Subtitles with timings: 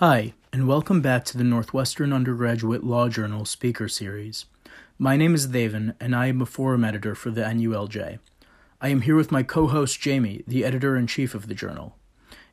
[0.00, 4.44] Hi, and welcome back to the Northwestern Undergraduate Law Journal Speaker Series.
[4.98, 8.18] My name is Devan, and I am a forum editor for the NULJ.
[8.82, 11.96] I am here with my co host Jamie, the editor in chief of the journal.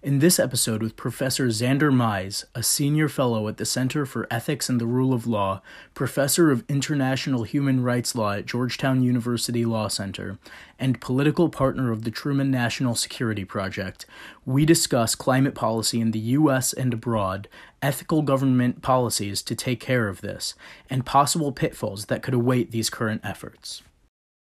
[0.03, 4.67] In this episode, with Professor Xander Mize, a senior fellow at the Center for Ethics
[4.67, 5.61] and the Rule of Law,
[5.93, 10.37] professor of international human rights law at Georgetown University Law Center,
[10.77, 14.05] and political partner of the Truman National Security Project,
[14.45, 16.73] we discuss climate policy in the U.S.
[16.73, 17.47] and abroad,
[17.81, 20.53] ethical government policies to take care of this,
[20.89, 23.83] and possible pitfalls that could await these current efforts.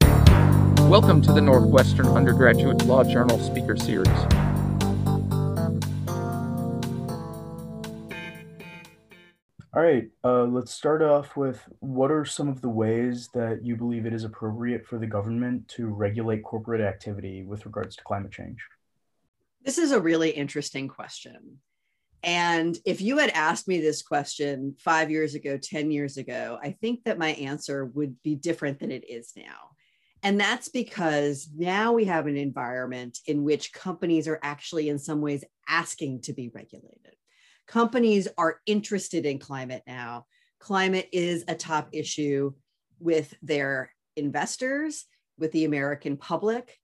[0.02, 4.10] Welcome to the Northwestern Undergraduate Law Journal Speaker Series.
[9.76, 13.76] All right, uh, let's start off with what are some of the ways that you
[13.76, 18.32] believe it is appropriate for the government to regulate corporate activity with regards to climate
[18.32, 18.60] change?
[19.64, 21.58] This is a really interesting question.
[22.22, 26.78] And if you had asked me this question five years ago, 10 years ago, I
[26.80, 29.72] think that my answer would be different than it is now.
[30.22, 35.20] And that's because now we have an environment in which companies are actually, in some
[35.20, 37.16] ways, asking to be regulated
[37.68, 40.26] companies are interested in climate now.
[40.60, 42.54] Climate is a top issue
[43.00, 45.06] with their investors,
[45.38, 46.78] with the American public,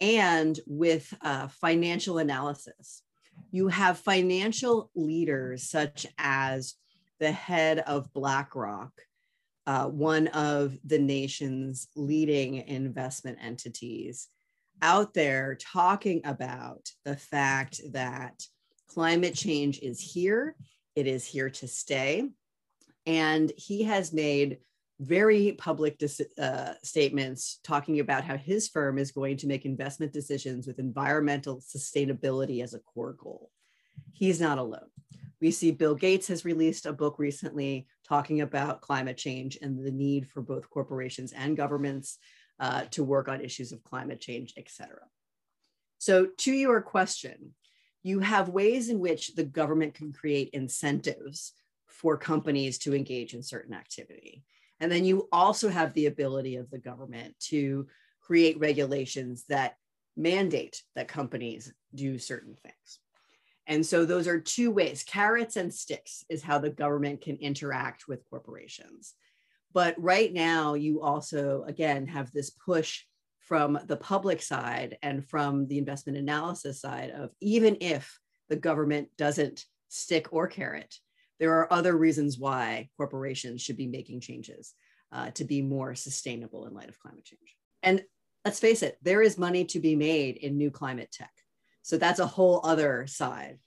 [0.00, 3.02] and with uh, financial analysis.
[3.50, 6.74] You have financial leaders such as
[7.20, 8.92] the head of BlackRock,
[9.66, 14.28] uh, one of the nation's leading investment entities,
[14.82, 18.42] out there talking about the fact that
[18.92, 20.54] climate change is here,
[20.94, 22.28] it is here to stay.
[23.06, 24.58] And he has made
[25.00, 26.00] very public
[26.38, 31.56] uh, statements talking about how his firm is going to make investment decisions with environmental
[31.56, 33.50] sustainability as a core goal.
[34.12, 34.90] He's not alone.
[35.40, 39.90] We see Bill Gates has released a book recently talking about climate change and the
[39.90, 42.18] need for both corporations and governments
[42.60, 45.02] uh, to work on issues of climate change, et cetera.
[45.98, 47.54] So, to your question,
[48.02, 51.52] you have ways in which the government can create incentives
[51.86, 54.42] for companies to engage in certain activity.
[54.80, 57.86] And then you also have the ability of the government to
[58.20, 59.76] create regulations that
[60.16, 62.98] mandate that companies do certain things.
[63.66, 68.08] And so those are two ways carrots and sticks is how the government can interact
[68.08, 69.14] with corporations.
[69.72, 73.04] But right now, you also, again, have this push
[73.52, 78.18] from the public side and from the investment analysis side of even if
[78.48, 80.94] the government doesn't stick or carrot,
[81.38, 84.72] there are other reasons why corporations should be making changes
[85.12, 87.54] uh, to be more sustainable in light of climate change.
[87.82, 88.02] And
[88.42, 91.34] let's face it, there is money to be made in new climate tech.
[91.82, 93.58] So that's a whole other side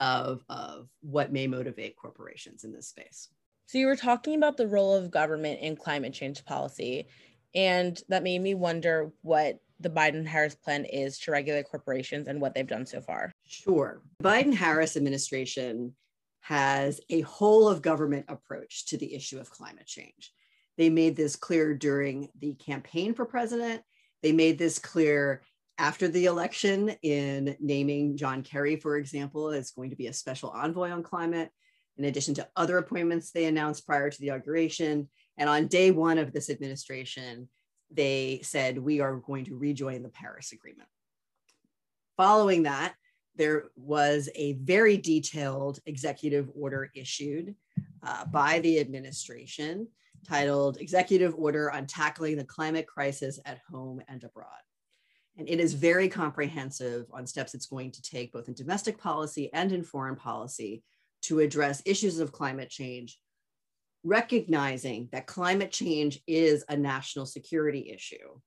[0.00, 3.28] of, of what may motivate corporations in this space.
[3.66, 7.08] So you were talking about the role of government in climate change policy.
[7.54, 12.40] And that made me wonder what the Biden Harris plan is to regulate corporations and
[12.40, 13.32] what they've done so far.
[13.46, 14.02] Sure.
[14.22, 15.94] Biden Harris administration
[16.40, 20.32] has a whole of government approach to the issue of climate change.
[20.76, 23.82] They made this clear during the campaign for president.
[24.22, 25.42] They made this clear
[25.78, 30.50] after the election in naming John Kerry, for example, as going to be a special
[30.50, 31.50] envoy on climate,
[31.96, 35.08] in addition to other appointments they announced prior to the inauguration.
[35.36, 37.48] And on day one of this administration,
[37.90, 40.88] they said, we are going to rejoin the Paris Agreement.
[42.16, 42.94] Following that,
[43.36, 47.54] there was a very detailed executive order issued
[48.02, 49.88] uh, by the administration
[50.24, 54.48] titled Executive Order on Tackling the Climate Crisis at Home and Abroad.
[55.36, 59.52] And it is very comprehensive on steps it's going to take both in domestic policy
[59.52, 60.82] and in foreign policy
[61.22, 63.18] to address issues of climate change
[64.04, 68.38] recognizing that climate change is a national security issue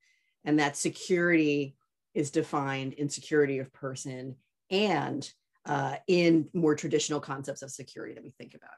[0.46, 1.76] and that security
[2.14, 4.36] is defined in security of person
[4.70, 5.30] and
[5.66, 8.70] uh, in more traditional concepts of security that we think about.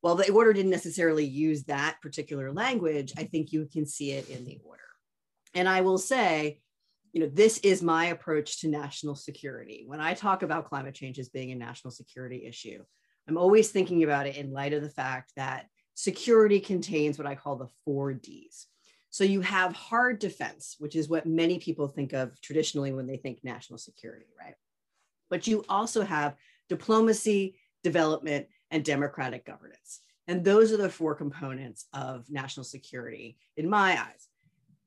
[0.00, 4.28] While the order didn't necessarily use that particular language, I think you can see it
[4.28, 4.82] in the order.
[5.54, 6.60] And I will say,
[7.12, 9.84] you know, this is my approach to national security.
[9.86, 12.84] When I talk about climate change as being a national security issue,
[13.26, 15.66] I'm always thinking about it in light of the fact that
[15.98, 18.68] security contains what I call the four Ds.
[19.10, 23.16] So you have hard defense, which is what many people think of traditionally when they
[23.16, 24.54] think national security, right?
[25.28, 26.36] But you also have
[26.68, 29.98] diplomacy, development, and democratic governance.
[30.28, 34.28] And those are the four components of national security in my eyes.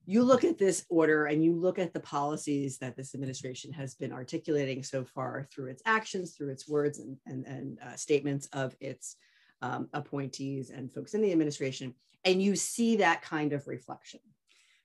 [0.06, 3.96] you look at this order and you look at the policies that this administration has
[3.96, 8.48] been articulating so far through its actions, through its words and, and, and uh, statements
[8.54, 9.18] of its
[9.62, 11.94] um, appointees and folks in the administration,
[12.26, 14.20] and you see that kind of reflection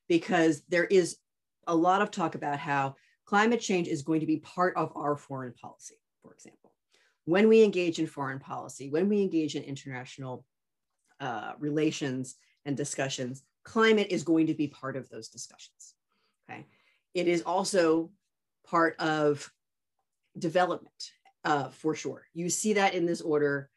[0.09, 1.19] because there is
[1.67, 2.95] a lot of talk about how
[3.25, 6.73] climate change is going to be part of our foreign policy, for example.
[7.25, 10.45] When we engage in foreign policy, when we engage in international
[11.19, 15.95] uh, relations and discussions, climate is going to be part of those discussions.
[16.49, 16.67] Okay.
[17.15, 18.11] It is also
[18.65, 19.51] part of
[20.39, 21.11] development
[21.45, 22.27] uh, for sure.
[22.33, 23.71] You see that in this order.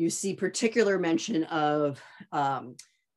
[0.00, 2.02] You see particular mention of
[2.32, 2.74] um,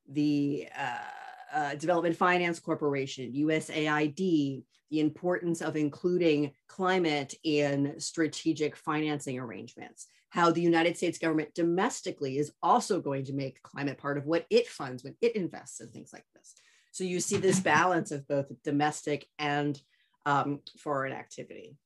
[0.09, 9.39] the uh, uh, Development Finance Corporation, USAID, the importance of including climate in strategic financing
[9.39, 14.25] arrangements, how the United States government domestically is also going to make climate part of
[14.25, 16.53] what it funds when it invests in things like this.
[16.91, 19.81] So you see this balance of both domestic and
[20.25, 21.77] um, foreign activity.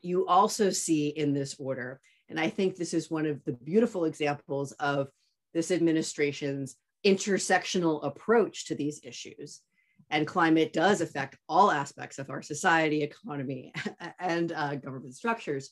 [0.00, 4.04] You also see in this order, and I think this is one of the beautiful
[4.04, 5.08] examples of
[5.54, 9.60] this administration's intersectional approach to these issues.
[10.10, 13.72] And climate does affect all aspects of our society, economy,
[14.18, 15.70] and uh, government structures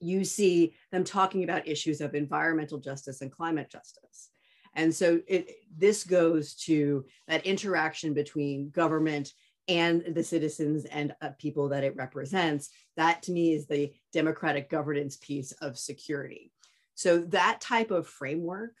[0.00, 4.30] you see them talking about issues of environmental justice and climate justice.
[4.74, 9.32] And so it, this goes to that interaction between government
[9.68, 12.70] and the citizens and uh, people that it represents.
[12.96, 16.52] That to me is the democratic governance piece of security.
[16.94, 18.74] So that type of framework,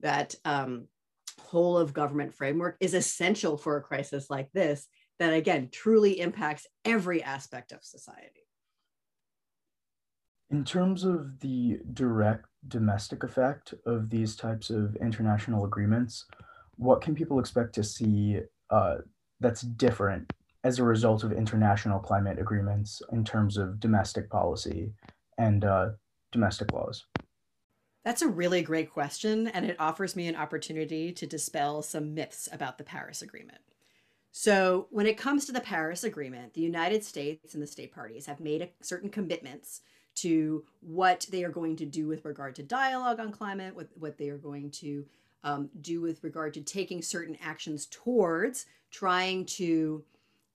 [0.00, 0.88] that um,
[1.40, 4.86] whole of government framework is essential for a crisis like this
[5.18, 8.46] that again truly impacts every aspect of society.
[10.50, 16.24] In terms of the direct domestic effect of these types of international agreements,
[16.76, 18.40] what can people expect to see
[18.70, 18.96] uh,
[19.40, 20.32] that's different
[20.62, 24.92] as a result of international climate agreements in terms of domestic policy
[25.38, 25.90] and uh,
[26.32, 27.06] domestic laws?
[28.04, 32.48] That's a really great question, and it offers me an opportunity to dispel some myths
[32.50, 33.60] about the Paris Agreement.
[34.32, 38.26] So, when it comes to the Paris Agreement, the United States and the state parties
[38.26, 39.82] have made a, certain commitments
[40.16, 44.18] to what they are going to do with regard to dialogue on climate, what, what
[44.18, 45.04] they are going to
[45.44, 50.04] um, do with regard to taking certain actions towards trying to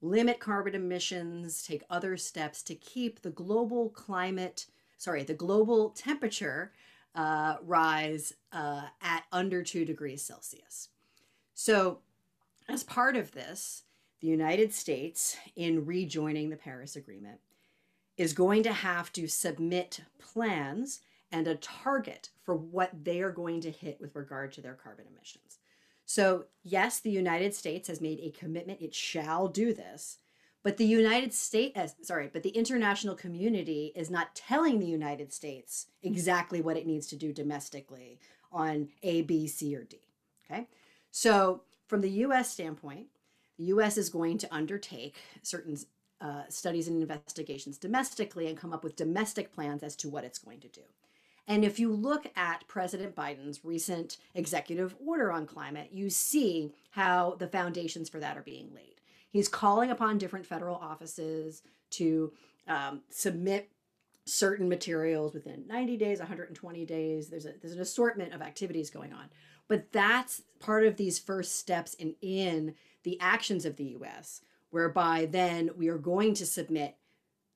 [0.01, 4.65] limit carbon emissions, take other steps to keep the global climate,
[4.97, 6.71] sorry, the global temperature
[7.15, 10.89] uh, rise uh, at under two degrees Celsius.
[11.53, 11.99] So,
[12.67, 13.83] as part of this,
[14.19, 17.39] the United States, in rejoining the Paris Agreement,
[18.17, 23.61] is going to have to submit plans and a target for what they are going
[23.61, 25.59] to hit with regard to their carbon emissions.
[26.05, 30.19] So, yes, the United States has made a commitment, it shall do this.
[30.63, 35.31] But the United States, uh, sorry, but the international community is not telling the United
[35.31, 38.19] States exactly what it needs to do domestically
[38.51, 39.99] on A, B, C, or D.
[40.49, 40.67] Okay.
[41.11, 43.07] So, from the US standpoint,
[43.57, 45.77] the US is going to undertake certain
[46.21, 50.39] uh, studies and investigations domestically and come up with domestic plans as to what it's
[50.39, 50.81] going to do.
[51.47, 57.35] And if you look at President Biden's recent executive order on climate, you see how
[57.37, 58.95] the foundations for that are being laid.
[59.29, 61.61] He's calling upon different federal offices
[61.91, 62.31] to
[62.67, 63.69] um, submit
[64.25, 67.27] certain materials within 90 days, 120 days.
[67.29, 69.29] There's, a, there's an assortment of activities going on.
[69.67, 75.27] But that's part of these first steps in, in the actions of the US whereby
[75.31, 76.97] then we are going to submit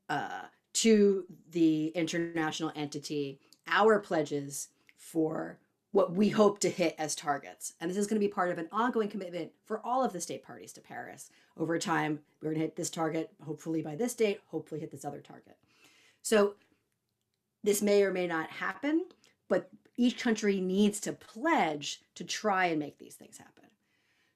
[0.10, 3.40] uh, to the international entity
[3.70, 5.60] our pledges for
[5.92, 7.74] what we hope to hit as targets.
[7.80, 10.22] And this is going to be part of an ongoing commitment for all of the
[10.22, 11.32] state parties to Paris.
[11.58, 15.06] Over time, we're going to hit this target, hopefully by this date, hopefully hit this
[15.06, 15.58] other target.
[16.22, 16.56] So
[17.64, 19.06] this may or may not happen,
[19.48, 23.66] but each country needs to pledge to try and make these things happen.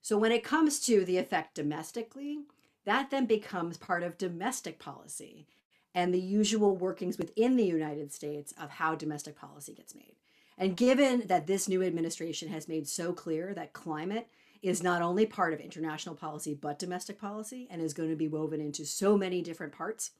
[0.01, 2.39] So when it comes to the effect domestically,
[2.85, 5.47] that then becomes part of domestic policy
[5.95, 10.15] and the usual workings within the United States of how domestic policy gets made.
[10.57, 14.27] And given that this new administration has made so clear that climate
[14.61, 18.27] is not only part of international policy, but domestic policy, and is going to be
[18.27, 20.11] woven into so many different parts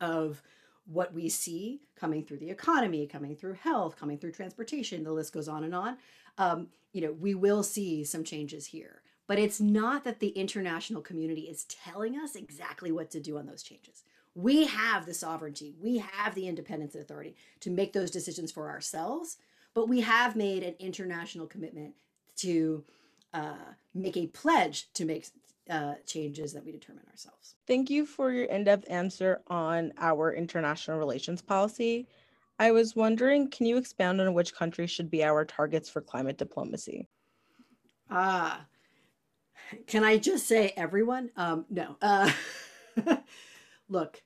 [0.00, 0.42] of
[0.86, 5.34] what we see coming through the economy, coming through health, coming through transportation, the list
[5.34, 5.98] goes on and on.
[6.38, 9.02] Um, you know, we will see some changes here.
[9.26, 13.44] But it's not that the international community is telling us exactly what to do on
[13.44, 14.02] those changes.
[14.34, 18.70] We have the sovereignty, we have the independence and authority to make those decisions for
[18.70, 19.38] ourselves,
[19.74, 21.94] but we have made an international commitment
[22.36, 22.84] to
[23.32, 25.26] uh, make a pledge to make
[25.68, 27.56] uh, changes that we determine ourselves.
[27.66, 32.06] Thank you for your in depth answer on our international relations policy.
[32.58, 36.38] I was wondering, can you expound on which countries should be our targets for climate
[36.38, 37.06] diplomacy?
[38.10, 38.64] Ah,
[39.86, 41.30] can I just say everyone?
[41.36, 41.96] Um, no.
[42.00, 42.30] Uh,
[43.88, 44.22] look,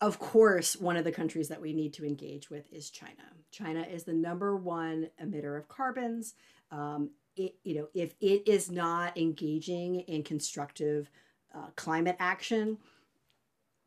[0.00, 3.22] of course, one of the countries that we need to engage with is China.
[3.50, 6.34] China is the number one emitter of carbons.
[6.70, 11.10] Um, it, you know, if it is not engaging in constructive
[11.54, 12.78] uh, climate action,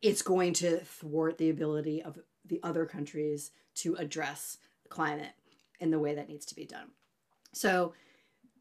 [0.02, 4.58] it's going to thwart the ability of the other countries to address
[4.90, 5.32] climate
[5.80, 6.92] in the way that needs to be done.
[7.54, 7.94] So,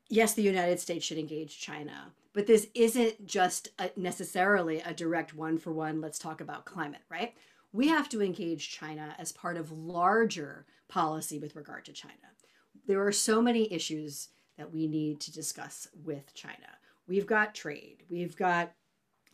[0.09, 5.35] yes, the United States should engage China, but this isn't just a, necessarily a direct
[5.35, 7.35] one for one, let's talk about climate, right?
[7.73, 12.15] We have to engage China as part of larger policy with regard to China.
[12.87, 16.69] There are so many issues that we need to discuss with China.
[17.07, 18.73] We've got trade, we've got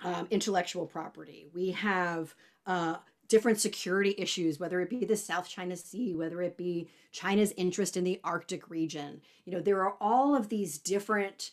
[0.03, 2.35] um, intellectual property, we have
[2.67, 2.97] uh,
[3.29, 7.97] different security issues, whether it be the South China Sea, whether it be China's interest
[7.97, 9.21] in the Arctic region.
[9.45, 11.51] You know, there are all of these different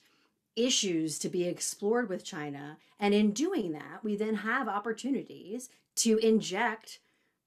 [0.56, 2.78] issues to be explored with China.
[3.00, 7.00] And in doing that, we then have opportunities to inject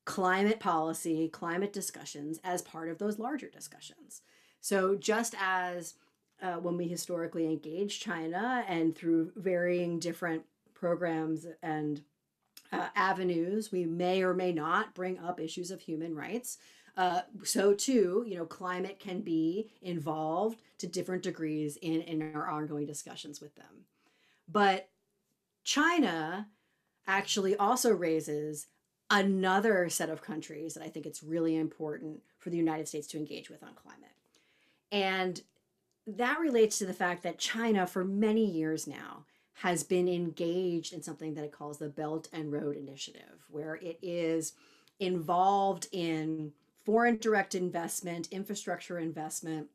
[0.04, 4.22] climate policy, climate discussions as part of those larger discussions.
[4.60, 5.94] So, just as
[6.42, 12.02] uh, when we historically engage China and through varying different programs and
[12.72, 16.58] uh, avenues, we may or may not bring up issues of human rights.
[16.98, 22.50] Uh, so too, you know, climate can be involved to different degrees in, in our
[22.50, 23.86] ongoing discussions with them.
[24.48, 24.88] But
[25.62, 26.48] China
[27.06, 28.66] actually also raises
[29.10, 33.16] another set of countries that I think it's really important for the United States to
[33.16, 34.10] engage with on climate.
[34.90, 35.40] And
[36.04, 39.24] that relates to the fact that China, for many years now,
[39.54, 44.00] has been engaged in something that it calls the Belt and Road Initiative, where it
[44.02, 44.54] is
[44.98, 46.52] involved in
[46.88, 49.66] foreign direct investment, infrastructure investment,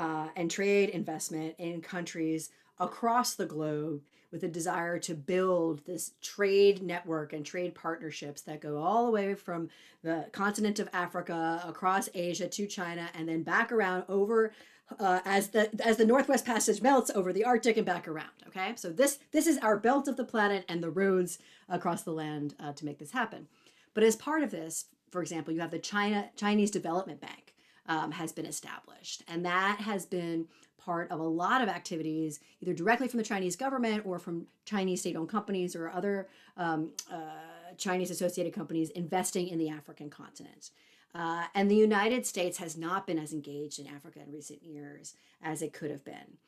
[0.00, 4.00] uh, and trade investment in countries across the globe
[4.32, 9.12] with a desire to build this trade network and trade partnerships that go all the
[9.12, 9.68] way from
[10.02, 14.52] the continent of Africa across Asia to China and then back around over
[14.98, 18.32] uh, as the as the Northwest Passage melts over the Arctic and back around.
[18.48, 22.10] Okay, so this this is our belt of the planet and the roads across the
[22.10, 23.46] land uh, to make this happen.
[23.94, 27.54] But as part of this, for example, you have the China Chinese Development Bank
[27.86, 30.46] um, has been established, and that has been
[30.78, 35.00] part of a lot of activities, either directly from the Chinese government or from Chinese
[35.00, 40.70] state-owned companies or other um, uh, Chinese associated companies investing in the African continent.
[41.14, 45.14] Uh, and the United States has not been as engaged in Africa in recent years
[45.42, 46.38] as it could have been.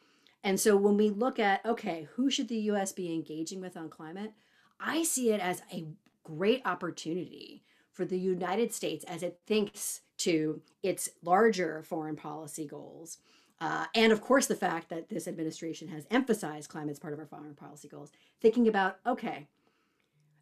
[0.43, 3.89] And so when we look at, okay, who should the US be engaging with on
[3.89, 4.33] climate?
[4.81, 5.87] I see it as a
[6.25, 7.63] great opportunity
[7.95, 13.19] for the United States as it thinks to its larger foreign policy goals.
[13.61, 17.19] Uh, and of course, the fact that this administration has emphasized climate as part of
[17.19, 18.11] our foreign policy goals,
[18.41, 19.47] thinking about, okay,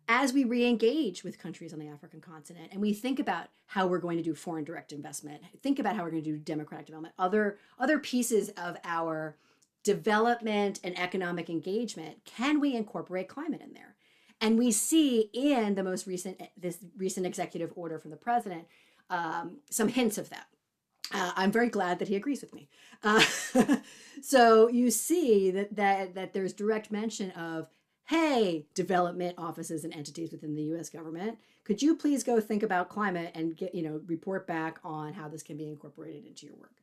[0.09, 3.99] as we re-engage with countries on the African continent and we think about how we're
[3.99, 7.14] going to do foreign direct investment, think about how we're going to do democratic development,
[7.18, 9.37] other other pieces of our
[9.85, 13.92] development and economic engagement, can we incorporate climate in there?
[14.43, 18.67] And we see in the most recent this recent executive order from the president
[19.09, 20.47] um, some hints of that.
[21.13, 22.69] Uh, I'm very glad that he agrees with me.
[23.03, 23.25] Uh,
[24.23, 27.69] so you see that that that there's direct mention of
[28.07, 32.89] hey, development offices and entities within the US government, could you please go think about
[32.89, 36.57] climate and get, you know, report back on how this can be incorporated into your
[36.57, 36.75] work?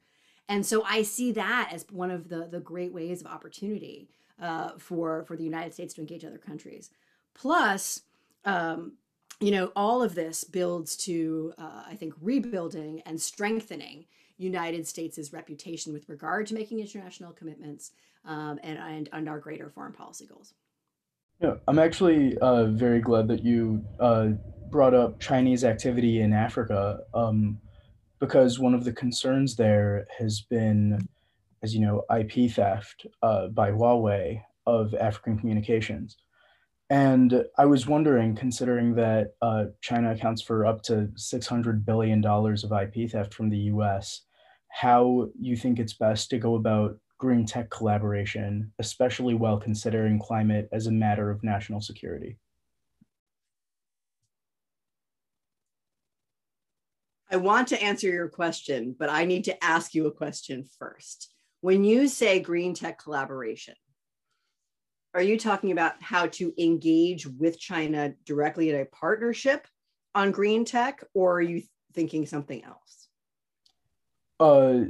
[0.48, 4.10] And so I see that as one of the, the great ways of opportunity
[4.42, 6.90] uh, for, for the United States to engage other countries.
[7.34, 8.02] Plus,
[8.46, 8.94] um,
[9.40, 14.06] you know, all of this builds to, uh, I think, rebuilding and strengthening
[14.38, 17.92] United States' reputation with regard to making international commitments
[18.26, 20.54] um, and, and, and our greater foreign policy goals.
[21.42, 24.30] Yeah, I'm actually uh, very glad that you uh,
[24.70, 27.60] brought up Chinese activity in Africa um,
[28.20, 31.08] because one of the concerns there has been,
[31.64, 36.18] as you know, IP theft uh, by Huawei of African communications.
[36.90, 42.72] And I was wondering, considering that uh, China accounts for up to $600 billion of
[42.72, 44.22] IP theft from the US,
[44.70, 50.68] how you think it's best to go about green tech collaboration, especially while considering climate
[50.72, 52.38] as a matter of national security?
[57.32, 61.32] I want to answer your question, but I need to ask you a question first.
[61.62, 63.76] When you say green tech collaboration,
[65.14, 69.68] are you talking about how to engage with China directly in a partnership
[70.16, 71.62] on green tech, or are you
[71.94, 73.08] thinking something else?
[74.40, 74.86] Uh,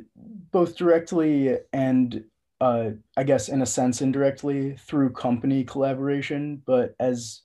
[0.51, 2.23] both directly and
[2.61, 6.61] uh, I guess in a sense indirectly through company collaboration.
[6.65, 7.41] But as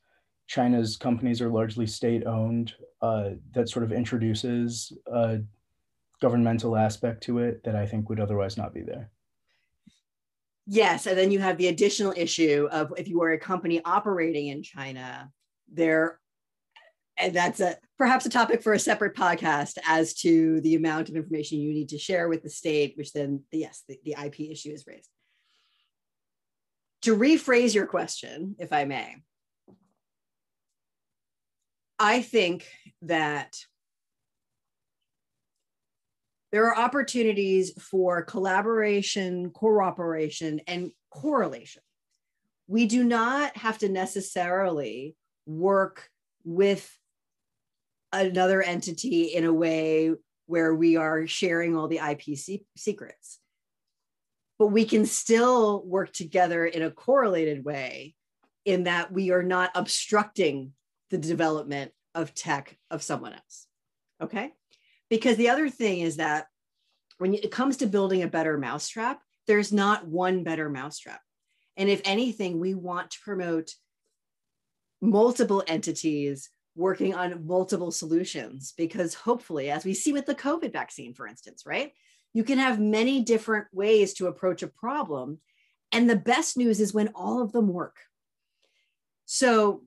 [0.46, 5.40] China's companies are largely state owned, uh, that sort of introduces a
[6.20, 9.10] governmental aspect to it that I think would otherwise not be there.
[10.66, 14.48] Yes, and then you have the additional issue of if you are a company operating
[14.48, 15.30] in China,
[15.72, 16.18] there
[17.16, 21.16] and that's a perhaps a topic for a separate podcast as to the amount of
[21.16, 24.70] information you need to share with the state, which then yes, the, the IP issue
[24.70, 25.08] is raised.
[27.02, 29.16] To rephrase your question, if I may,
[31.98, 32.66] I think
[33.02, 33.54] that
[36.54, 41.82] there are opportunities for collaboration, cooperation, and correlation.
[42.68, 46.08] We do not have to necessarily work
[46.44, 46.96] with
[48.12, 50.12] another entity in a way
[50.46, 52.38] where we are sharing all the IP
[52.76, 53.40] secrets.
[54.56, 58.14] But we can still work together in a correlated way
[58.64, 60.70] in that we are not obstructing
[61.10, 63.66] the development of tech of someone else.
[64.22, 64.52] Okay?
[65.10, 66.46] Because the other thing is that
[67.18, 71.20] when it comes to building a better mousetrap, there's not one better mousetrap.
[71.76, 73.72] And if anything, we want to promote
[75.00, 81.14] multiple entities working on multiple solutions because hopefully, as we see with the COVID vaccine,
[81.14, 81.92] for instance, right?
[82.32, 85.38] You can have many different ways to approach a problem.
[85.92, 87.96] And the best news is when all of them work.
[89.26, 89.84] So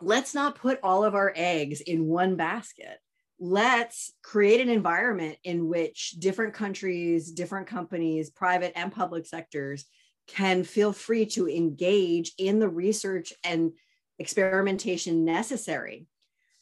[0.00, 2.98] let's not put all of our eggs in one basket
[3.38, 9.84] let's create an environment in which different countries, different companies, private and public sectors
[10.26, 13.72] can feel free to engage in the research and
[14.18, 16.06] experimentation necessary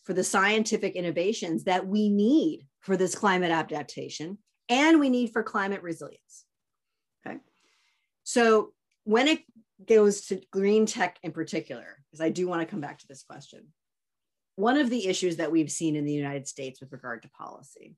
[0.02, 4.38] for the scientific innovations that we need for this climate adaptation
[4.68, 6.44] and we need for climate resilience.
[7.26, 7.38] Okay.
[8.24, 8.72] So
[9.04, 9.40] when it
[9.87, 13.22] goes to green tech in particular, because I do want to come back to this
[13.22, 13.68] question,
[14.56, 17.96] one of the issues that we've seen in the United States with regard to policy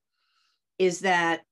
[0.78, 1.42] is that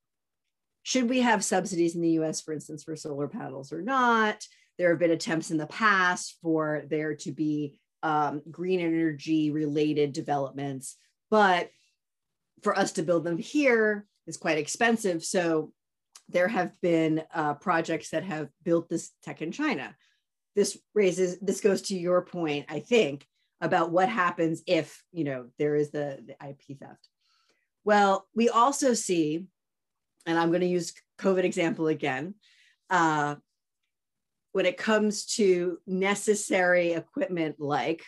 [0.83, 4.45] should we have subsidies in the US, for instance, for solar panels or not?
[4.77, 10.13] There have been attempts in the past for there to be um, green energy related
[10.13, 10.95] developments,
[11.31, 11.69] but
[12.61, 15.23] for us to build them here is quite expensive.
[15.23, 15.71] So
[16.29, 19.95] there have been uh, projects that have built this tech in China.
[20.55, 23.25] This raises, this goes to your point, I think,
[23.65, 27.09] about what happens if you know there is the, the ip theft.
[27.83, 29.45] Well we also see
[30.25, 32.35] and i'm going to use covid example again
[32.89, 33.35] uh,
[34.51, 38.03] when it comes to necessary equipment like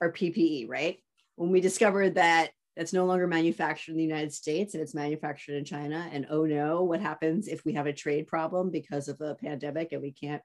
[0.00, 0.98] our ppe right?
[1.36, 5.56] When we discovered that that's no longer manufactured in the united states and it's manufactured
[5.56, 9.20] in china and oh no what happens if we have a trade problem because of
[9.20, 10.42] a pandemic and we can't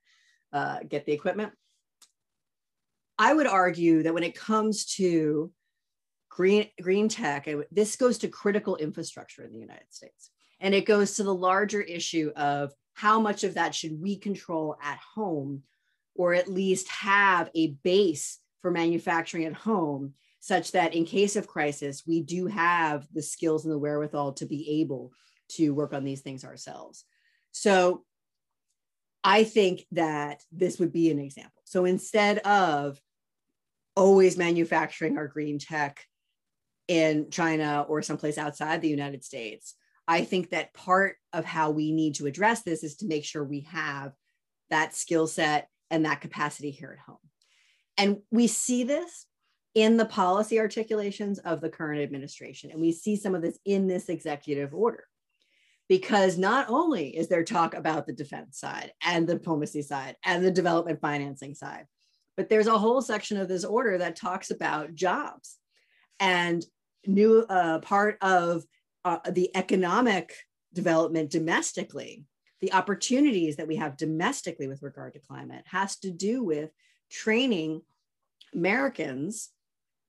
[0.53, 1.51] uh, get the equipment
[3.19, 5.51] I would argue that when it comes to
[6.29, 11.15] green green tech, this goes to critical infrastructure in the United States, and it goes
[11.15, 15.63] to the larger issue of how much of that should we control at home,
[16.15, 21.47] or at least have a base for manufacturing at home, such that in case of
[21.47, 25.11] crisis, we do have the skills and the wherewithal to be able
[25.49, 27.05] to work on these things ourselves.
[27.51, 28.03] So
[29.23, 31.61] I think that this would be an example.
[31.65, 32.99] So instead of
[33.97, 36.05] always manufacturing our green tech
[36.87, 39.73] in China or someplace outside the United States.
[40.07, 43.43] I think that part of how we need to address this is to make sure
[43.43, 44.13] we have
[44.69, 47.17] that skill set and that capacity here at home.
[47.97, 49.25] And we see this
[49.73, 52.69] in the policy articulations of the current administration.
[52.69, 55.05] And we see some of this in this executive order.
[55.89, 60.45] Because not only is there talk about the defense side and the diplomacy side and
[60.45, 61.85] the development financing side,
[62.37, 65.57] but there's a whole section of this order that talks about jobs
[66.19, 66.63] and
[67.05, 68.63] new uh, part of
[69.03, 70.33] uh, the economic
[70.73, 72.23] development domestically.
[72.61, 76.71] The opportunities that we have domestically with regard to climate has to do with
[77.09, 77.81] training
[78.53, 79.49] americans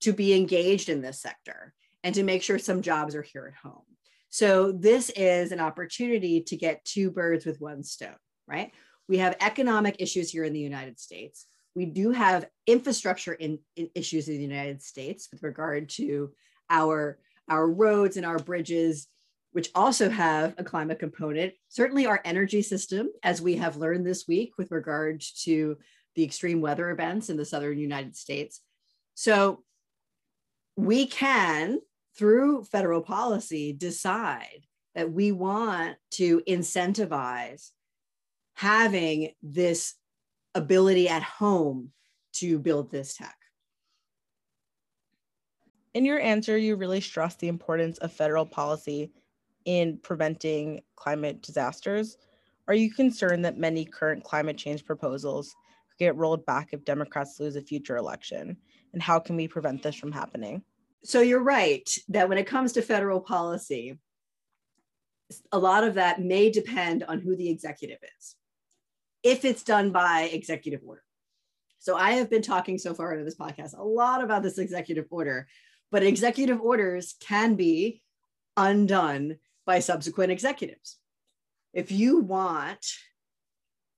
[0.00, 3.68] to be engaged in this sector and to make sure some jobs are here at
[3.68, 3.82] home.
[4.28, 8.14] So this is an opportunity to get two birds with one stone
[8.48, 8.72] right?
[9.08, 11.46] We have economic issues here in the united states
[11.78, 16.32] we do have infrastructure in, in issues in the United States with regard to
[16.68, 19.06] our, our roads and our bridges,
[19.52, 21.52] which also have a climate component.
[21.68, 25.78] Certainly, our energy system, as we have learned this week with regard to
[26.16, 28.60] the extreme weather events in the southern United States.
[29.14, 29.62] So
[30.74, 31.78] we can,
[32.16, 37.70] through federal policy, decide that we want to incentivize
[38.56, 39.94] having this
[40.58, 41.90] ability at home
[42.34, 43.36] to build this tech.
[45.94, 49.10] In your answer, you really stress the importance of federal policy
[49.64, 52.18] in preventing climate disasters.
[52.68, 55.54] Are you concerned that many current climate change proposals
[55.90, 58.56] could get rolled back if Democrats lose a future election?
[58.92, 60.62] And how can we prevent this from happening?
[61.04, 63.98] So you're right that when it comes to federal policy,
[65.52, 68.36] a lot of that may depend on who the executive is,
[69.22, 71.02] if it's done by executive order.
[71.78, 75.06] So I have been talking so far in this podcast a lot about this executive
[75.10, 75.46] order,
[75.90, 78.02] but executive orders can be
[78.56, 80.96] undone by subsequent executives.
[81.72, 82.84] If you want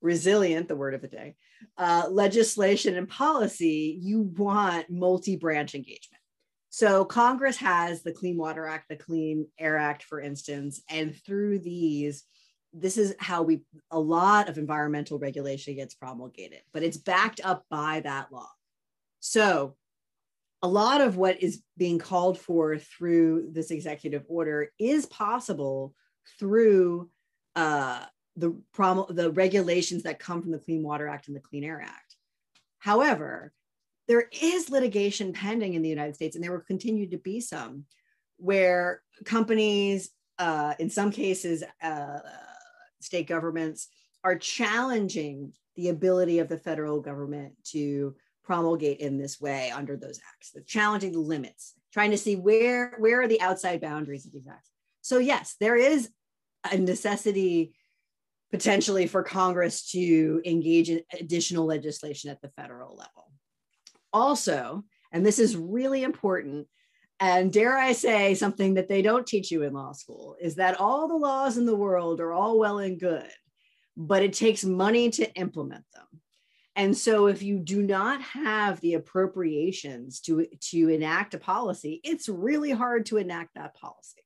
[0.03, 1.37] resilient, the word of the day,
[1.79, 6.21] uh, legislation and policy, you want multi branch engagement.
[6.71, 11.59] So Congress has the Clean Water Act, the Clean Air Act, for instance, and through
[11.59, 12.25] these,
[12.73, 17.65] this is how we a lot of environmental regulation gets promulgated, but it's backed up
[17.71, 18.51] by that law.
[19.21, 19.77] So
[20.63, 25.95] a lot of what is being called for through this executive order is possible
[26.39, 27.11] through
[27.57, 28.05] uh,
[28.37, 31.81] the prom- the regulations that come from the Clean Water Act and the Clean Air
[31.81, 32.17] Act.
[32.79, 33.53] However,
[34.07, 37.85] there is litigation pending in the United States, and there will continue to be some,
[38.39, 42.19] where companies, uh, in some cases, uh,
[43.01, 43.89] state governments,
[44.23, 50.21] are challenging the ability of the federal government to promulgate in this way under those
[50.35, 50.51] acts.
[50.51, 54.49] They're challenging the limits, trying to see where where are the outside boundaries of these
[54.49, 54.71] acts.
[55.03, 56.11] So yes, there is
[56.71, 57.73] a necessity
[58.51, 63.31] potentially for Congress to engage in additional legislation at the federal level
[64.13, 66.67] also, and this is really important,
[67.21, 70.81] and dare I say something that they don't teach you in law school, is that
[70.81, 73.31] all the laws in the world are all well and good,
[73.97, 76.07] but it takes money to implement them.
[76.77, 82.29] And so if you do not have the appropriations to, to enact a policy, it's
[82.29, 84.23] really hard to enact that policy.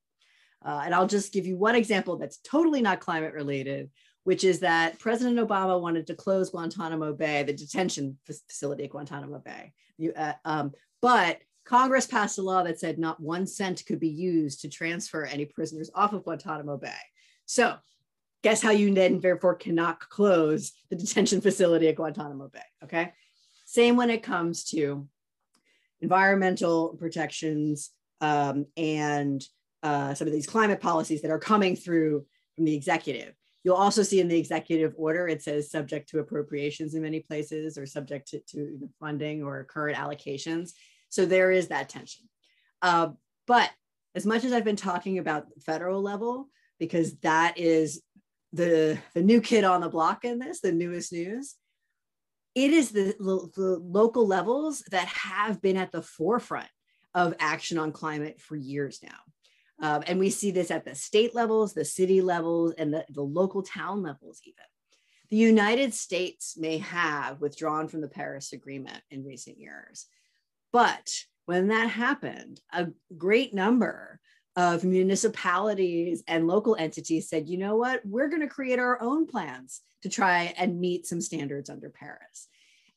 [0.65, 3.91] Uh, and I'll just give you one example that's totally not climate related,
[4.23, 9.41] which is that President Obama wanted to close Guantanamo Bay, the detention facility at Guantanamo
[9.41, 9.73] Bay.
[9.99, 14.09] You, uh, um, but Congress passed a law that said not one cent could be
[14.09, 16.93] used to transfer any prisoners off of Guantanamo Bay.
[17.47, 17.77] So,
[18.43, 22.61] guess how you then therefore cannot close the detention facility at Guantanamo Bay?
[22.83, 23.13] Okay.
[23.65, 25.09] Same when it comes to
[26.03, 29.43] environmental protections um, and
[29.83, 33.35] uh, some of these climate policies that are coming through from the executive.
[33.65, 37.79] You'll also see in the executive order, it says subject to appropriations in many places
[37.79, 40.73] or subject to, to funding or current allocations.
[41.15, 42.29] So there is that tension.
[42.83, 43.11] Uh,
[43.47, 43.71] but
[44.15, 46.49] as much as I've been talking about federal level,
[46.79, 48.03] because that is
[48.53, 51.55] the, the new kid on the block in this, the newest news,
[52.55, 56.69] it is the, the local levels that have been at the forefront
[57.15, 59.19] of action on climate for years now.
[59.81, 63.23] Um, and we see this at the state levels, the city levels, and the, the
[63.23, 64.65] local town levels, even.
[65.31, 70.07] The United States may have withdrawn from the Paris Agreement in recent years.
[70.75, 71.09] But
[71.47, 74.19] when that happened, a great number
[74.57, 79.29] of municipalities and local entities said, you know what, we're going to create our own
[79.29, 82.49] plans to try and meet some standards under Paris.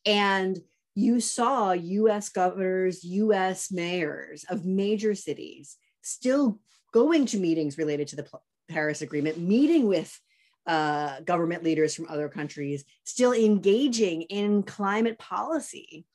[0.08, 0.58] And
[0.96, 6.60] you saw US governors, US mayors of major cities still
[6.96, 8.28] going to meetings related to the
[8.70, 10.20] Paris Agreement, meeting with
[10.66, 16.08] uh, government leaders from other countries, still engaging in climate policy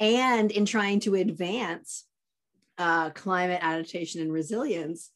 [0.00, 2.04] and in trying to advance
[2.78, 5.10] uh, climate adaptation and resilience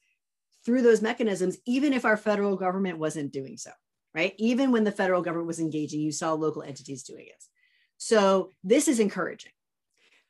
[0.64, 3.70] through those mechanisms, even if our federal government wasn't doing so,
[4.14, 4.34] right?
[4.38, 7.44] Even when the federal government was engaging, you saw local entities doing it.
[7.96, 9.52] So this is encouraging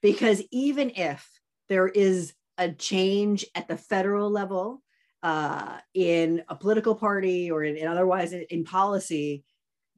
[0.02, 1.28] because even if
[1.68, 4.82] there is a change at the federal level
[5.22, 9.44] uh, in a political party or in, in otherwise in, in policy,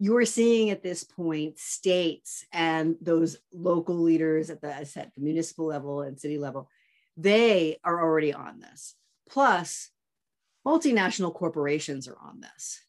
[0.02, 5.22] you are seeing at this point states and those local leaders at the, said, the
[5.22, 6.68] municipal level and city level,
[7.16, 8.96] they are already on this.
[9.30, 9.90] Plus,
[10.66, 12.80] multinational corporations are on this.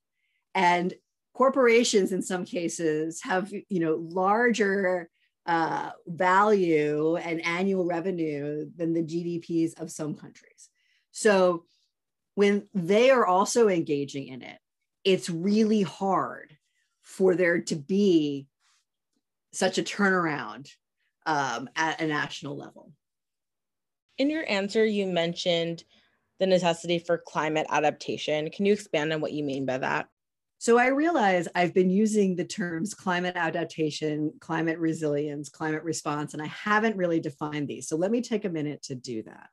[0.55, 0.91] And
[1.35, 5.07] corporations in some cases have, you know, larger
[5.45, 10.67] uh, value and annual revenue than the GDPs of some countries.
[11.11, 11.65] So
[12.33, 14.57] when they are also engaging in it,
[15.03, 16.57] it's really hard
[17.03, 18.47] for there to be
[19.51, 20.69] such a turnaround
[21.25, 22.91] um, at a national level.
[24.17, 25.83] In your answer, you mentioned
[26.39, 28.49] the necessity for climate adaptation.
[28.49, 30.07] Can you expand on what you mean by that?
[30.57, 36.41] So I realize I've been using the terms climate adaptation, climate resilience, climate response, and
[36.41, 37.87] I haven't really defined these.
[37.87, 39.49] So let me take a minute to do that.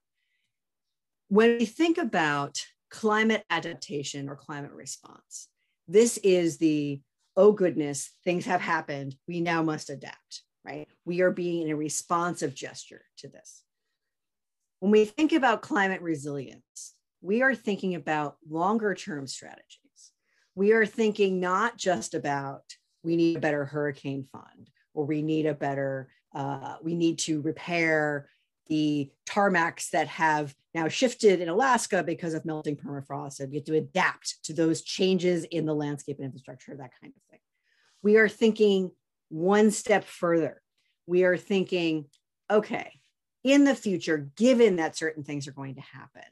[1.29, 5.49] When we think about climate adaptation or climate response,
[5.89, 7.01] this is the,
[7.37, 9.15] oh goodness, things have happened.
[9.27, 10.89] We now must adapt, right?
[11.05, 13.63] We are being in a responsive gesture to this.
[14.81, 19.81] When we think about climate resilience, we are thinking about longer term strategies
[20.55, 22.63] we are thinking not just about
[23.03, 27.41] we need a better hurricane fund or we need a better uh, we need to
[27.41, 28.29] repair
[28.71, 33.41] the tarmacs that have now shifted in Alaska because of melting permafrost.
[33.41, 37.13] And we have to adapt to those changes in the landscape and infrastructure, that kind
[37.15, 37.41] of thing.
[38.03, 38.93] We are thinking
[39.29, 40.63] one step further.
[41.07, 42.07] We are thinking,
[42.49, 42.93] okay,
[43.43, 46.23] in the future, given that certain things are going to happen,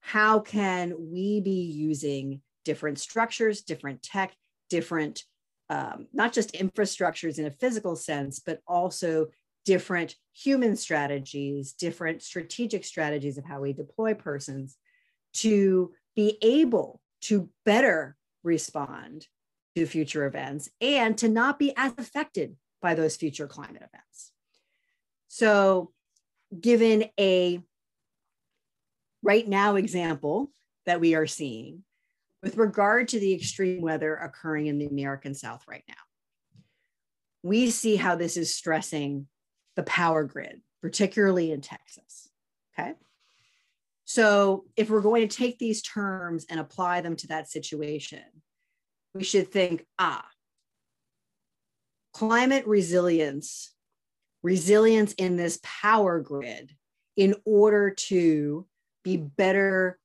[0.00, 4.34] how can we be using different structures, different tech,
[4.70, 5.24] different,
[5.68, 9.26] um, not just infrastructures in a physical sense, but also
[9.68, 14.78] different human strategies, different strategic strategies of how we deploy persons
[15.34, 19.26] to be able to better respond
[19.76, 24.32] to future events and to not be as affected by those future climate events.
[25.28, 25.92] So,
[26.58, 27.60] given a
[29.22, 30.50] right now example
[30.86, 31.84] that we are seeing,
[32.42, 35.94] with regard to the extreme weather occurring in the American South right now.
[37.42, 39.26] We see how this is stressing
[39.78, 42.28] the power grid, particularly in Texas.
[42.76, 42.94] Okay.
[44.04, 48.24] So, if we're going to take these terms and apply them to that situation,
[49.14, 50.26] we should think ah,
[52.12, 53.72] climate resilience,
[54.42, 56.72] resilience in this power grid
[57.16, 58.66] in order to
[59.04, 59.96] be better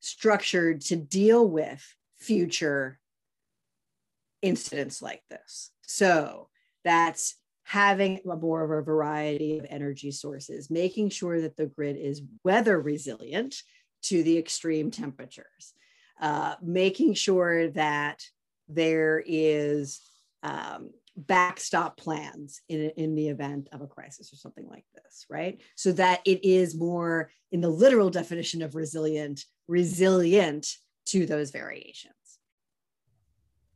[0.00, 2.98] structured to deal with future
[4.40, 5.70] incidents like this.
[5.82, 6.48] So
[6.82, 7.34] that's
[7.68, 12.80] having more of a variety of energy sources, making sure that the grid is weather
[12.80, 13.56] resilient
[14.00, 15.74] to the extreme temperatures,
[16.18, 18.24] uh, making sure that
[18.70, 20.00] there is
[20.42, 25.60] um, backstop plans in, in the event of a crisis or something like this, right?
[25.74, 30.66] So that it is more in the literal definition of resilient, resilient
[31.08, 32.14] to those variations.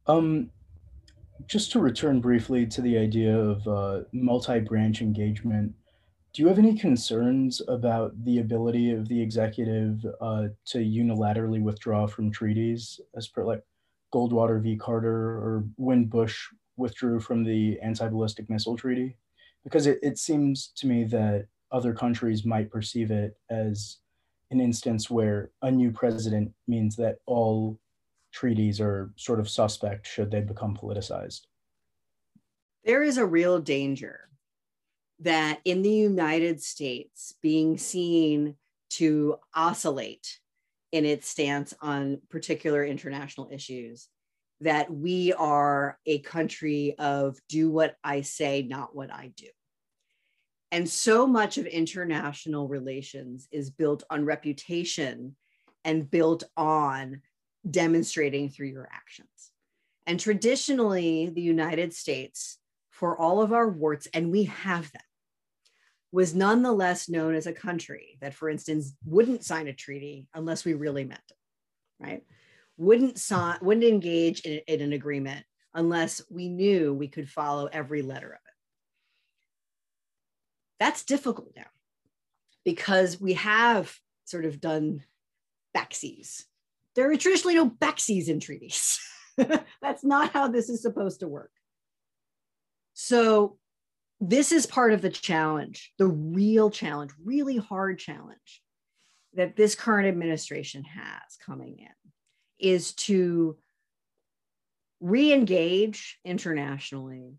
[0.07, 0.50] Um,
[1.47, 5.75] just to return briefly to the idea of uh, multi-branch engagement,
[6.33, 12.07] do you have any concerns about the ability of the executive uh, to unilaterally withdraw
[12.07, 13.62] from treaties, as per like
[14.14, 14.77] Goldwater v.
[14.77, 19.16] Carter, or when Bush withdrew from the anti-ballistic missile treaty
[19.64, 23.99] because it, it seems to me that other countries might perceive it as
[24.51, 27.79] an instance where a new president means that all
[28.33, 31.42] treaties are sort of suspect should they become politicized.
[32.85, 34.29] There is a real danger
[35.21, 38.57] that in the United States, being seen
[38.90, 40.38] to oscillate
[40.90, 44.09] in its stance on particular international issues
[44.61, 49.49] that we are a country of do what I say, not what I do.
[50.71, 55.37] And so much of international relations is built on reputation
[55.85, 57.23] and built on
[57.68, 59.29] demonstrating through your actions.
[60.07, 62.59] And traditionally, the United States,
[62.90, 65.03] for all of our warts, and we have them,
[66.11, 70.75] was nonetheless known as a country that, for instance, wouldn't sign a treaty unless we
[70.75, 72.22] really meant it, right?
[72.77, 75.44] wouldn't sign, wouldn't engage in, in an agreement
[75.75, 78.55] unless we knew we could follow every letter of it.
[80.81, 81.66] That's difficult now
[82.64, 83.94] because we have
[84.25, 85.05] sort of done
[85.77, 86.44] backsies.
[86.94, 89.00] There are traditionally no backsies in treaties.
[89.37, 91.50] That's not how this is supposed to work.
[92.94, 93.59] So,
[94.20, 98.62] this is part of the challenge, the real challenge, really hard challenge
[99.35, 102.12] that this current administration has coming in
[102.59, 103.57] is to
[105.00, 107.35] re-engage internationally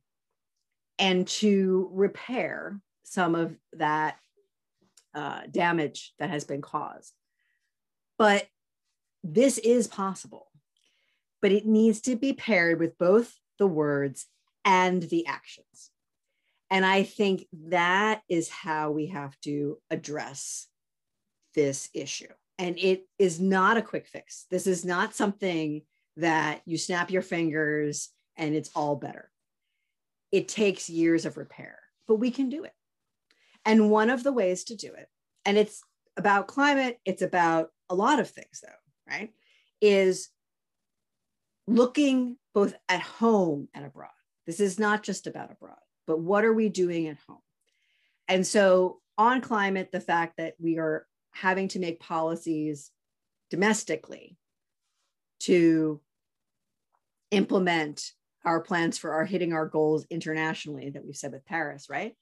[1.00, 4.18] and to repair some of that
[5.16, 7.14] uh, damage that has been caused.
[8.18, 8.46] But
[9.24, 10.52] this is possible,
[11.42, 14.28] but it needs to be paired with both the words
[14.66, 15.92] and the actions.
[16.70, 20.68] And I think that is how we have to address
[21.56, 22.34] this issue.
[22.58, 24.46] And it is not a quick fix.
[24.50, 25.82] This is not something
[26.18, 29.30] that you snap your fingers and it's all better.
[30.34, 32.74] it takes years of repair, but we can do it.
[33.66, 35.08] And one of the ways to do it,
[35.46, 35.84] and it's
[36.18, 39.32] about climate, it's about a lot of things, though, right?
[39.82, 40.30] Is
[41.68, 44.10] looking both at home and abroad.
[44.46, 47.40] This is not just about abroad, but what are we doing at home?
[48.28, 52.92] And so, on climate, the fact that we are having to make policies
[53.50, 54.38] domestically
[55.42, 56.02] to
[57.32, 58.12] implement
[58.46, 62.16] our plans for our hitting our goals internationally that we've said with Paris, right?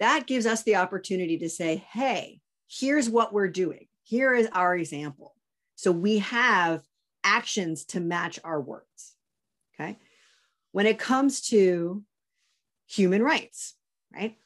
[0.00, 3.86] That gives us the opportunity to say, hey, here's what we're doing.
[4.02, 5.34] Here is our example.
[5.82, 6.80] So we have
[7.24, 9.16] actions to match our words.
[9.74, 9.98] Okay.
[10.70, 12.04] When it comes to
[12.86, 13.74] human rights,
[14.14, 14.36] right?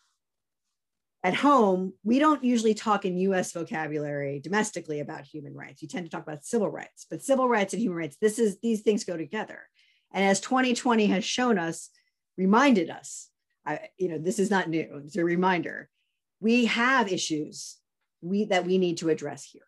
[1.23, 5.83] At home, we don't usually talk in US vocabulary domestically about human rights.
[5.83, 8.59] You tend to talk about civil rights, but civil rights and human rights, this is
[8.61, 9.61] these things go together.
[10.15, 11.91] And as 2020 has shown us,
[12.39, 13.29] reminded us,
[13.67, 15.03] I, you know, this is not new.
[15.05, 15.91] It's a reminder.
[16.41, 17.77] We have issues
[18.23, 19.67] we that we need to address here.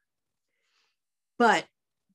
[1.38, 1.64] But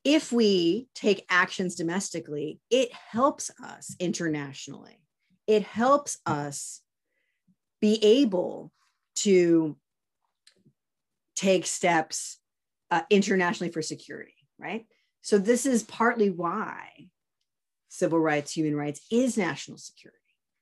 [0.03, 4.99] if we take actions domestically, it helps us internationally.
[5.47, 6.81] It helps us
[7.79, 8.71] be able
[9.15, 9.77] to
[11.35, 12.37] take steps
[12.91, 14.85] uh, internationally for security, right?
[15.21, 17.09] So, this is partly why
[17.87, 20.19] civil rights, human rights is national security.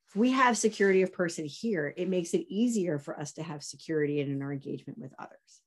[0.09, 3.63] If we have security of person here, it makes it easier for us to have
[3.63, 5.61] security in our engagement with others.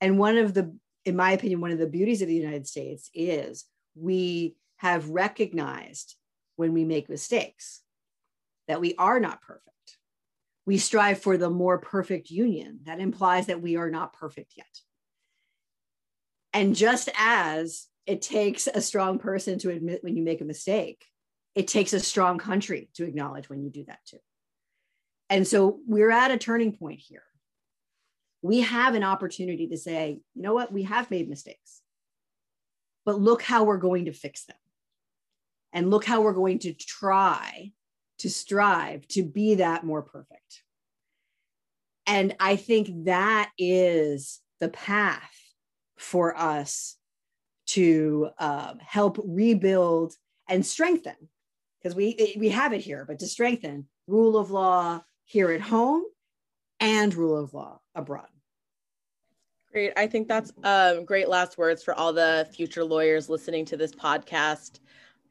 [0.00, 3.08] And one of the in my opinion, one of the beauties of the United States
[3.14, 3.64] is
[3.94, 6.16] we have recognized
[6.56, 7.80] when we make mistakes
[8.66, 9.62] that we are not perfect.
[10.66, 12.80] We strive for the more perfect union.
[12.84, 14.66] That implies that we are not perfect yet.
[16.52, 21.04] And just as it takes a strong person to admit when you make a mistake,
[21.54, 24.18] it takes a strong country to acknowledge when you do that too.
[25.30, 27.22] And so we're at a turning point here
[28.46, 31.82] we have an opportunity to say, you know what, we have made mistakes,
[33.04, 34.56] but look how we're going to fix them.
[35.72, 37.72] And look how we're going to try
[38.20, 40.62] to strive to be that more perfect.
[42.06, 45.36] And I think that is the path
[45.98, 46.96] for us
[47.66, 50.14] to um, help rebuild
[50.48, 51.16] and strengthen,
[51.82, 56.04] because we we have it here, but to strengthen rule of law here at home
[56.80, 58.28] and rule of law abroad.
[59.76, 59.92] Great.
[59.94, 63.92] I think that's um, great last words for all the future lawyers listening to this
[63.92, 64.80] podcast.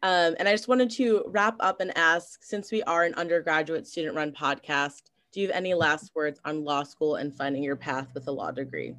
[0.03, 3.87] Um, and I just wanted to wrap up and ask since we are an undergraduate
[3.87, 5.01] student run podcast,
[5.33, 8.31] do you have any last words on law school and finding your path with a
[8.31, 8.93] law degree?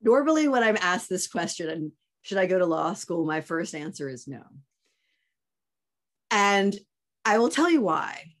[0.00, 3.26] Normally, when I'm asked this question, should I go to law school?
[3.26, 4.42] My first answer is no.
[6.30, 6.74] And
[7.26, 8.32] I will tell you why.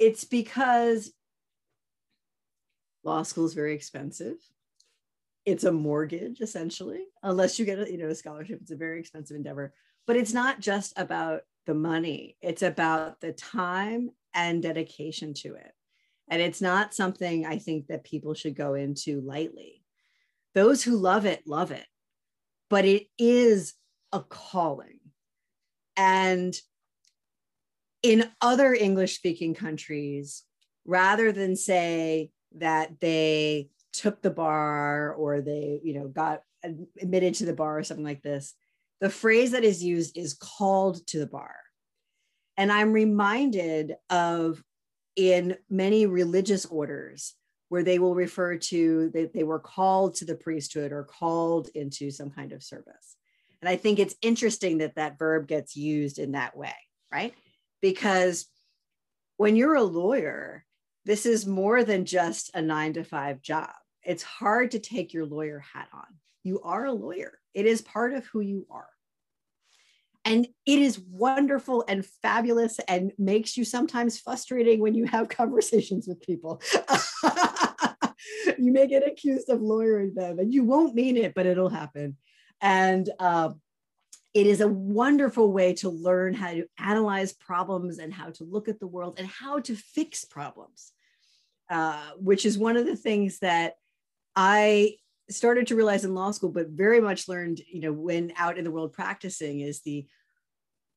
[0.00, 1.12] It's because
[3.04, 4.36] law school is very expensive.
[5.44, 8.60] It's a mortgage essentially, unless you get a, you know a scholarship.
[8.62, 9.72] It's a very expensive endeavor.
[10.06, 12.36] But it's not just about the money.
[12.40, 15.72] It's about the time and dedication to it.
[16.28, 19.82] And it's not something I think that people should go into lightly.
[20.54, 21.86] Those who love it, love it.
[22.70, 23.74] But it is
[24.12, 25.00] a calling.
[25.96, 26.54] And
[28.02, 30.42] in other English speaking countries,
[30.84, 36.42] rather than say that they took the bar or they, you know, got
[37.00, 38.54] admitted to the bar or something like this,
[39.00, 41.54] the phrase that is used is called to the bar.
[42.56, 44.62] And I'm reminded of
[45.16, 47.34] in many religious orders
[47.68, 52.10] where they will refer to that they were called to the priesthood or called into
[52.10, 53.16] some kind of service.
[53.62, 56.74] And I think it's interesting that that verb gets used in that way,
[57.12, 57.34] right?
[57.80, 58.46] Because
[59.36, 60.64] when you're a lawyer,
[61.04, 63.70] this is more than just a nine to five job.
[64.02, 66.06] It's hard to take your lawyer hat on.
[66.42, 68.88] You are a lawyer, it is part of who you are.
[70.24, 76.06] And it is wonderful and fabulous and makes you sometimes frustrating when you have conversations
[76.06, 76.60] with people.
[78.58, 82.16] you may get accused of lawyering them and you won't mean it, but it'll happen.
[82.60, 83.50] And uh,
[84.32, 88.68] it is a wonderful way to learn how to analyze problems and how to look
[88.68, 90.92] at the world and how to fix problems,
[91.68, 93.74] uh, which is one of the things that
[94.36, 94.96] I
[95.28, 98.64] started to realize in law school, but very much learned, you know, when out in
[98.64, 100.06] the world practicing is the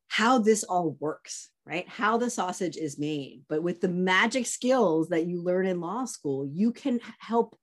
[0.07, 1.87] how this all works, right?
[1.87, 3.43] How the sausage is made.
[3.49, 7.57] But with the magic skills that you learn in law school, you can help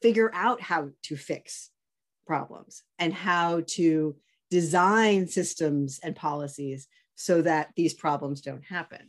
[0.00, 1.68] figure out how to fix
[2.26, 4.16] problems and how to
[4.52, 9.08] design systems and policies so that these problems don't happen.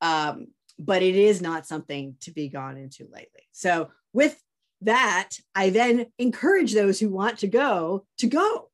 [0.00, 0.46] Um,
[0.78, 3.48] but it is not something to be gone into lightly.
[3.50, 4.40] So, with
[4.82, 8.70] that, I then encourage those who want to go to go.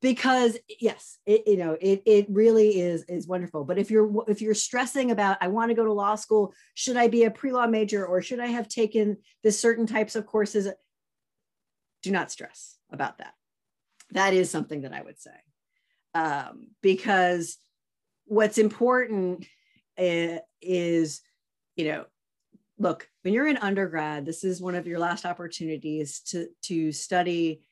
[0.00, 3.64] Because yes it, you know it, it really is is wonderful.
[3.64, 6.52] But if you're if you're stressing about i want to go to law school.
[6.74, 10.24] Should i be a pre-law major or should i have taken this certain types of
[10.24, 10.68] courses?
[12.04, 13.34] Do not stress about that
[14.12, 15.30] that is something that i would say.
[16.14, 17.58] Um, because
[18.24, 19.46] what's important
[19.98, 21.20] uh, is
[21.76, 22.04] you know
[22.78, 27.62] look when you're in undergrad this is one of your last opportunities to to study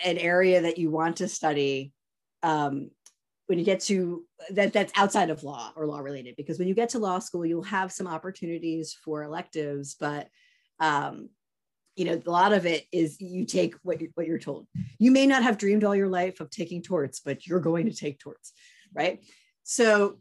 [0.00, 1.92] an area that you want to study
[2.42, 2.90] um,
[3.46, 6.74] when you get to that that's outside of law or law related because when you
[6.74, 10.28] get to law school you'll have some opportunities for electives but
[10.80, 11.28] um,
[11.96, 14.66] you know a lot of it is you take what you're, what you're told
[14.98, 17.94] you may not have dreamed all your life of taking torts but you're going to
[17.94, 18.52] take torts
[18.92, 19.24] right
[19.62, 20.18] so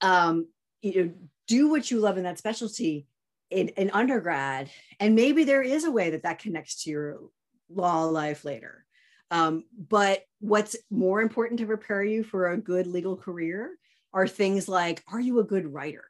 [0.00, 0.46] um,
[0.82, 1.12] you know
[1.46, 3.06] do what you love in that specialty
[3.50, 4.70] in, in undergrad
[5.00, 7.20] and maybe there is a way that that connects to your
[7.68, 8.84] law life later.
[9.30, 13.76] Um, but what's more important to prepare you for a good legal career
[14.12, 16.04] are things like Are you a good writer?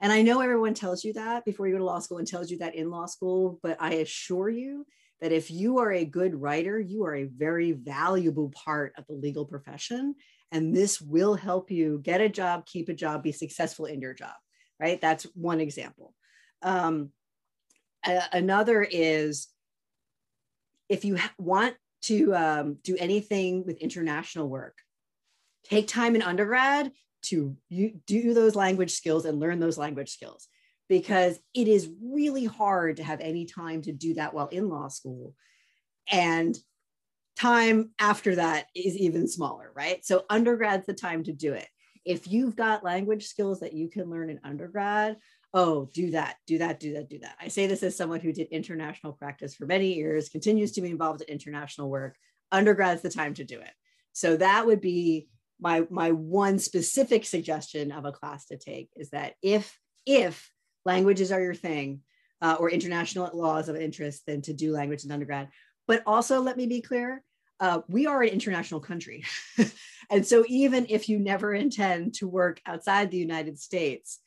[0.00, 2.50] And I know everyone tells you that before you go to law school and tells
[2.50, 4.86] you that in law school, but I assure you
[5.20, 9.14] that if you are a good writer, you are a very valuable part of the
[9.14, 10.14] legal profession.
[10.52, 14.14] And this will help you get a job, keep a job, be successful in your
[14.14, 14.34] job,
[14.80, 15.00] right?
[15.00, 16.14] That's one example.
[16.62, 17.10] Um,
[18.04, 19.48] another is
[20.88, 24.76] if you want to um, do anything with international work,
[25.64, 26.92] take time in undergrad
[27.22, 30.48] to you, do those language skills and learn those language skills
[30.88, 34.88] because it is really hard to have any time to do that while in law
[34.88, 35.34] school.
[36.10, 36.56] And
[37.38, 40.04] time after that is even smaller, right?
[40.04, 41.68] So undergrad's the time to do it.
[42.04, 45.18] If you've got language skills that you can learn in undergrad,
[45.52, 47.36] oh, do that, do that, do that, do that.
[47.40, 50.90] I say this as someone who did international practice for many years, continues to be
[50.90, 52.16] involved in international work.
[52.52, 53.70] Undergrad's the time to do it.
[54.12, 55.28] So that would be
[55.60, 60.50] my my one specific suggestion of a class to take is that if if
[60.84, 62.00] languages are your thing
[62.40, 65.48] uh, or international laws of interest, then to do language in undergrad.
[65.86, 67.22] But also, let me be clear.
[67.60, 69.24] Uh, we are an international country.
[70.10, 74.20] and so, even if you never intend to work outside the United States,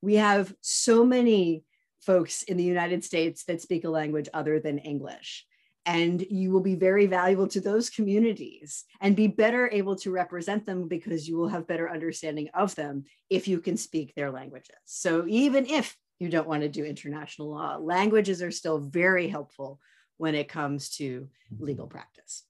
[0.00, 1.64] we have so many
[2.00, 5.46] folks in the United States that speak a language other than English.
[5.86, 10.64] And you will be very valuable to those communities and be better able to represent
[10.64, 14.76] them because you will have better understanding of them if you can speak their languages.
[14.84, 19.78] So even if you don't want to do international law, languages are still very helpful
[20.16, 21.28] when it comes to
[21.58, 22.44] legal practice.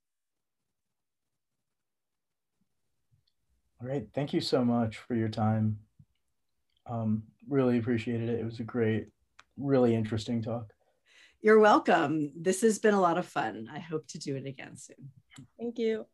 [3.80, 4.06] All right.
[4.14, 5.78] Thank you so much for your time.
[6.86, 8.40] Um, really appreciated it.
[8.40, 9.08] It was a great,
[9.56, 10.73] really interesting talk.
[11.44, 12.32] You're welcome.
[12.34, 13.68] This has been a lot of fun.
[13.70, 15.10] I hope to do it again soon.
[15.58, 16.06] Thank you.